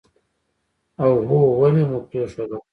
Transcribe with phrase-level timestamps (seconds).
[1.01, 2.57] اوهووو ولې مو پرېښودله.